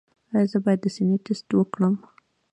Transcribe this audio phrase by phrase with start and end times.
[0.35, 1.95] ایا زه باید د سینې ټسټ وکړم؟